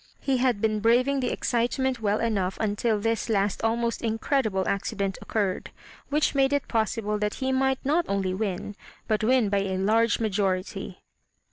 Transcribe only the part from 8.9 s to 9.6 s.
but win by